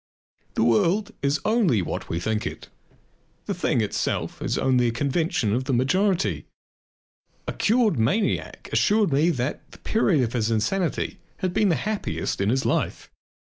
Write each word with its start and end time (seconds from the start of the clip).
The 0.55 0.63
world 0.63 1.11
is 1.21 1.39
only 1.45 1.83
what 1.83 2.09
we 2.09 2.19
think 2.19 2.47
it; 2.47 2.69
the 3.45 3.53
"thing 3.53 3.81
itself" 3.81 4.41
is 4.41 4.57
only 4.57 4.87
a 4.87 4.91
convention 4.91 5.53
of 5.53 5.65
the 5.65 5.73
majority. 5.75 6.47
A 7.47 7.53
cured 7.53 7.99
maniac 7.99 8.67
assured 8.71 9.13
me 9.13 9.29
that 9.29 9.61
the 9.69 9.77
period 9.77 10.23
of 10.23 10.33
his 10.33 10.49
insanity 10.49 11.19
had 11.37 11.53
been 11.53 11.69
the 11.69 11.75
happiest 11.75 12.41
in 12.41 12.49
his 12.49 12.65
life. 12.65 13.11